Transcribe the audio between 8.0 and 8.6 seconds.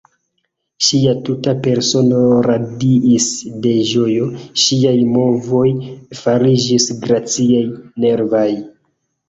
nervaj.